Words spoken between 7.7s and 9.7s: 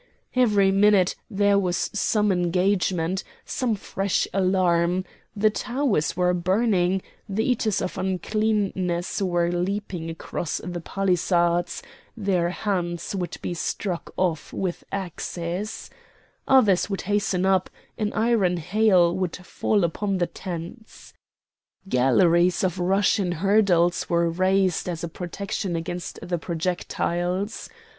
of Uncleanness were